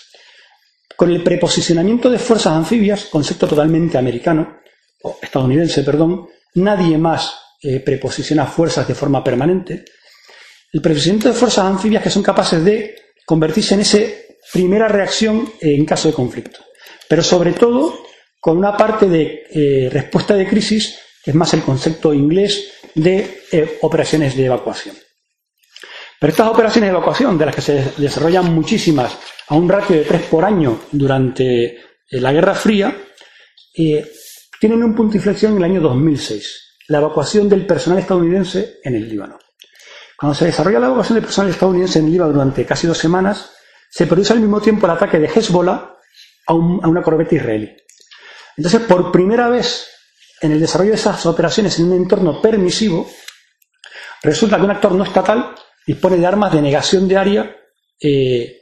[0.96, 4.60] Con el preposicionamiento de fuerzas anfibias, concepto totalmente americano,
[5.04, 9.86] o estadounidense, perdón, nadie más eh, preposiciona fuerzas de forma permanente.
[10.72, 14.00] El preposicionamiento de fuerzas anfibias que son capaces de convertirse en esa
[14.52, 16.60] primera reacción en caso de conflicto.
[17.08, 18.06] Pero sobre todo
[18.40, 23.44] con una parte de eh, respuesta de crisis, que es más el concepto inglés de
[23.82, 24.96] operaciones de evacuación.
[26.24, 29.12] Pero estas operaciones de evacuación, de las que se desarrollan muchísimas
[29.50, 31.78] a un ratio de tres por año durante eh,
[32.12, 32.96] la Guerra Fría,
[33.76, 34.10] eh,
[34.58, 38.96] tienen un punto de inflexión en el año 2006, la evacuación del personal estadounidense en
[38.96, 39.38] el Líbano.
[40.18, 43.52] Cuando se desarrolla la evacuación del personal estadounidense en el Líbano durante casi dos semanas,
[43.90, 47.70] se produce al mismo tiempo el ataque de Hezbollah a, a una corbeta israelí.
[48.56, 49.90] Entonces, por primera vez
[50.40, 53.12] en el desarrollo de esas operaciones en un entorno permisivo,
[54.22, 55.54] resulta que un actor no estatal
[55.86, 57.56] dispone de armas de negación de área
[58.00, 58.62] eh,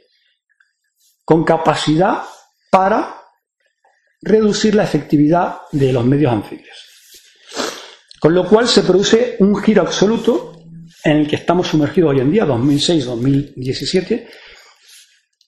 [1.24, 2.22] con capacidad
[2.70, 3.22] para
[4.20, 6.76] reducir la efectividad de los medios anfibios.
[8.20, 10.52] Con lo cual se produce un giro absoluto
[11.04, 14.28] en el que estamos sumergidos hoy en día, 2006-2017,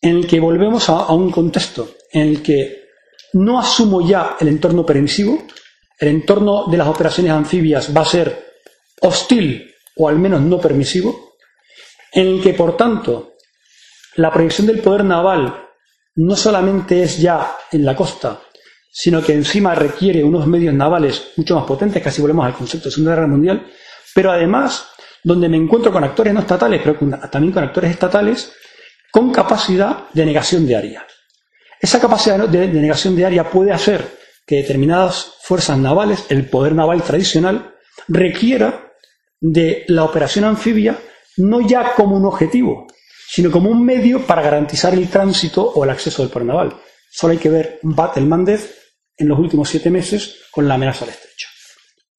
[0.02, 2.84] en el que volvemos a, a, un contexto en el que
[3.34, 5.46] no asumo ya el entorno permisivo,
[5.98, 8.44] el entorno de las operaciones anfibias va a ser
[9.00, 11.33] hostil o al menos no permisivo,
[12.14, 13.34] en el que, por tanto,
[14.16, 15.62] la proyección del poder naval
[16.16, 18.40] no solamente es ya en la costa,
[18.90, 22.92] sino que encima requiere unos medios navales mucho más potentes, casi volvemos al concepto de
[22.92, 23.66] Segunda Guerra Mundial,
[24.14, 24.86] pero además
[25.24, 26.96] donde me encuentro con actores no estatales, pero
[27.28, 28.52] también con actores estatales,
[29.10, 31.06] con capacidad de negación de área.
[31.80, 34.06] Esa capacidad de, de negación de área puede hacer
[34.46, 37.74] que determinadas fuerzas navales, el poder naval tradicional,
[38.06, 38.92] requiera
[39.40, 40.96] de la operación anfibia
[41.38, 42.86] no ya como un objetivo,
[43.28, 46.76] sino como un medio para garantizar el tránsito o el acceso del puerto naval.
[47.10, 48.58] Solo hay que ver Battle
[49.16, 51.48] en los últimos siete meses con la amenaza del estrecho.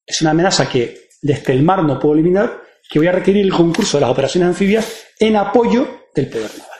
[0.06, 3.54] Es una amenaza que desde el mar no puedo eliminar, que voy a requerir el
[3.54, 6.80] concurso de las operaciones anfibias en apoyo del poder naval.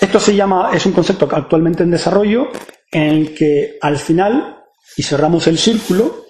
[0.00, 2.48] Esto se llama, es un concepto actualmente en desarrollo,
[2.90, 4.64] en el que al final,
[4.96, 6.26] y cerramos el círculo,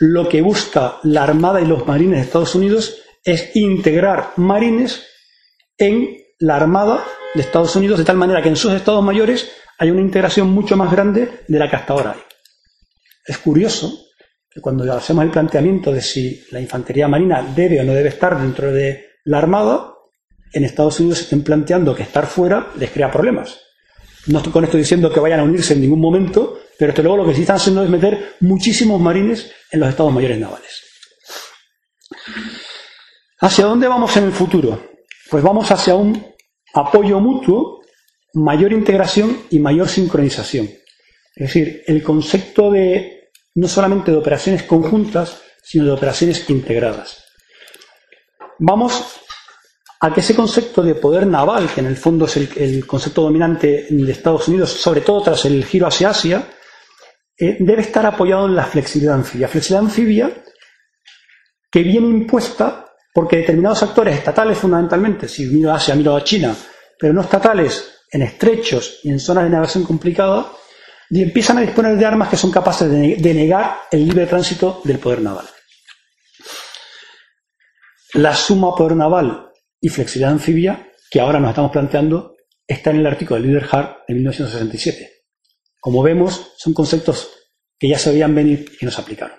[0.00, 5.06] lo que busca la Armada y los marines de Estados Unidos es integrar marines
[5.76, 9.90] en la Armada de Estados Unidos de tal manera que en sus estados mayores hay
[9.90, 12.20] una integración mucho más grande de la que hasta ahora hay.
[13.26, 14.06] Es curioso
[14.50, 18.40] que cuando hacemos el planteamiento de si la infantería marina debe o no debe estar
[18.40, 19.92] dentro de la Armada,
[20.54, 23.60] en Estados Unidos se estén planteando que estar fuera les crea problemas.
[24.26, 27.18] No estoy con esto diciendo que vayan a unirse en ningún momento, pero desde luego
[27.18, 30.82] lo que sí están haciendo es meter muchísimos marines en los estados mayores navales.
[33.40, 34.82] ¿Hacia dónde vamos en el futuro?
[35.30, 36.34] Pues vamos hacia un
[36.74, 37.82] apoyo mutuo,
[38.34, 40.66] mayor integración y mayor sincronización.
[40.66, 47.24] Es decir, el concepto de no solamente de operaciones conjuntas, sino de operaciones integradas.
[48.58, 49.20] Vamos
[50.00, 53.86] a que ese concepto de poder naval, que en el fondo es el, concepto dominante
[53.88, 56.48] de Estados Unidos, sobre todo tras el giro hacia Asia,
[57.36, 59.46] eh, debe estar apoyado en la flexibilidad anfibia.
[59.46, 60.44] Flexibilidad anfibia
[61.70, 62.87] que viene impuesta
[63.18, 66.54] porque determinados actores estatales fundamentalmente, si miro a Asia, miro a China,
[66.96, 70.52] pero no estatales, en estrechos y en zonas de navegación complicada,
[71.10, 75.00] y empiezan a disponer de armas que son capaces de negar el libre tránsito del
[75.00, 75.46] poder naval.
[78.14, 79.50] La suma poder naval
[79.80, 82.36] y flexibilidad anfibia, que ahora nos estamos planteando,
[82.68, 83.68] está en el artículo del líder
[84.06, 85.10] de 1967.
[85.80, 87.32] Como vemos, son conceptos
[87.80, 89.38] que ya se veían venir y que nos aplicaron.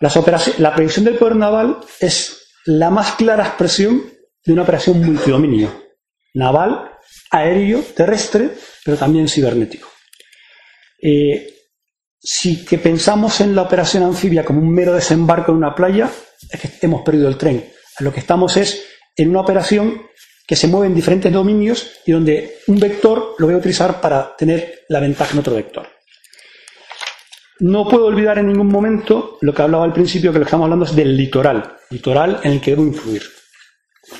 [0.00, 4.02] la previsión del poder naval es la más clara expresión
[4.44, 5.70] de una operación multidominio,
[6.34, 6.90] naval
[7.30, 8.50] aéreo, terrestre,
[8.84, 9.88] pero también cibernético.
[11.00, 11.52] Eh,
[12.20, 16.10] si que pensamos en la operación anfibia como un mero desembarco en una playa,
[16.50, 17.70] es que hemos perdido el tren.
[18.00, 18.84] Lo que estamos es
[19.16, 20.02] en una operación
[20.46, 24.34] que se mueve en diferentes dominios y donde un vector lo voy a utilizar para
[24.36, 25.86] tener la ventaja en otro vector.
[27.60, 30.64] No puedo olvidar en ningún momento lo que hablaba al principio, que lo que estamos
[30.64, 33.22] hablando es del litoral, litoral en el que debo influir.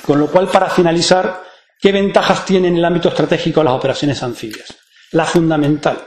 [0.05, 1.43] Con lo cual, para finalizar,
[1.79, 4.75] ¿qué ventajas tienen en el ámbito estratégico las operaciones anfibias?
[5.11, 5.97] La fundamental.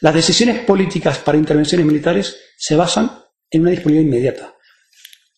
[0.00, 3.10] Las decisiones políticas para intervenciones militares se basan
[3.50, 4.54] en una disponibilidad inmediata.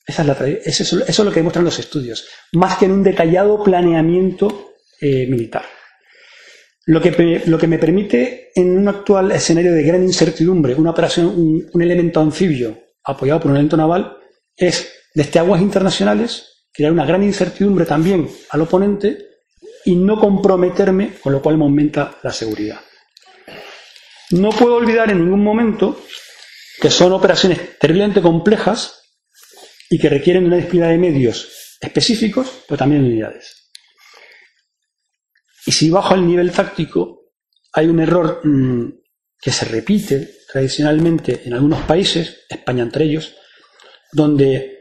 [0.07, 3.63] Esa es la, eso, es lo que demuestran los estudios, más que en un detallado
[3.63, 5.65] planeamiento eh, militar.
[6.85, 11.27] Lo que, lo que, me permite, en un actual escenario de gran incertidumbre, una operación,
[11.73, 14.17] un, elemento anfibio apoyado por un elemento naval,
[14.57, 19.19] es desde aguas internacionales crear una gran incertidumbre también al oponente
[19.85, 22.81] y no comprometerme, con lo cual me aumenta la seguridad.
[24.31, 26.01] No puedo olvidar en ningún momento
[26.81, 29.03] que son operaciones terriblemente complejas
[29.89, 33.62] y que requieren una disponibilidad de medios específicos, pero también de unidades.
[35.67, 37.33] Y si bajo el nivel táctico,
[37.73, 38.89] hay un error mm,
[39.41, 43.35] que se repite tradicionalmente en algunos países, España entre ellos,
[44.13, 44.73] donde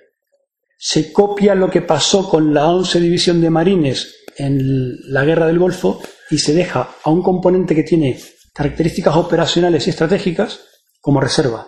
[0.77, 5.59] se copia lo que pasó con la 11 División de Marines en la Guerra del
[5.59, 8.19] Golfo y se deja a un componente que tiene
[8.53, 10.61] características operacionales y estratégicas
[10.99, 11.67] como reserva.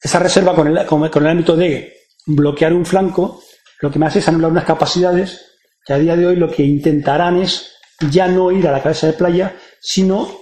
[0.00, 1.94] Esa reserva con el, con el ámbito de
[2.26, 3.42] bloquear un flanco,
[3.80, 5.40] lo que me hace es anular unas capacidades
[5.84, 7.75] que a día de hoy lo que intentarán es
[8.10, 10.40] ya no ir a la cabeza de playa, sino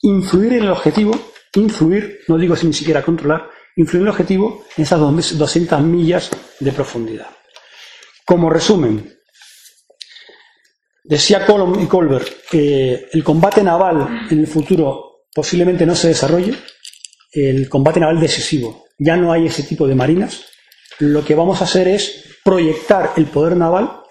[0.00, 1.12] influir en el objetivo,
[1.54, 6.30] influir, no digo sin ni siquiera controlar, influir en el objetivo en esas 200 millas
[6.60, 7.28] de profundidad.
[8.24, 9.18] Como resumen,
[11.02, 16.54] decía Colom y Colbert que el combate naval en el futuro posiblemente no se desarrolle,
[17.32, 18.86] el combate naval decisivo.
[18.98, 20.44] Ya no hay ese tipo de marinas,
[21.00, 24.03] lo que vamos a hacer es proyectar el poder naval,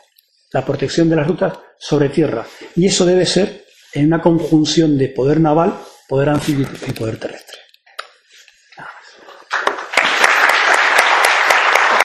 [0.54, 2.46] la protección de las rutas, sobre tierra.
[2.76, 5.74] Y eso debe ser en una conjunción de poder naval,
[6.08, 7.63] poder anfibio y poder terrestre.